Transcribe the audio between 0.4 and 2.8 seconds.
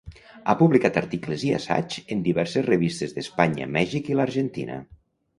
Ha publicat articles i assaigs en diverses